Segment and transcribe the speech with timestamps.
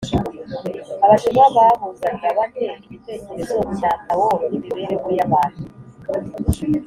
[1.03, 5.61] abashinwa bahuzaga bate igitekerezo cya tao n’imibereho y’abantu?